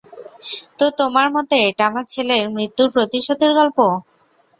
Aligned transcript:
তো 0.79 0.95
তোমার 0.99 1.27
মতে 1.35 1.55
এটা 1.69 1.83
আমার 1.89 2.05
ছেলের 2.13 2.43
মৃত্যুর 2.55 2.89
প্রতিশোধের 2.95 3.51
গল্প? 3.59 3.77